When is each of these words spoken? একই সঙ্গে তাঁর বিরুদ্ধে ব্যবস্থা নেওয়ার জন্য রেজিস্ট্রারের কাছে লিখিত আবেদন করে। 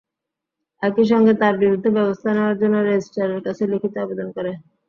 একই 0.81 1.05
সঙ্গে 1.11 1.33
তাঁর 1.41 1.55
বিরুদ্ধে 1.61 1.89
ব্যবস্থা 1.97 2.29
নেওয়ার 2.31 2.59
জন্য 2.61 2.75
রেজিস্ট্রারের 2.79 3.41
কাছে 3.45 3.63
লিখিত 3.71 3.93
আবেদন 4.03 4.27
করে। 4.35 4.51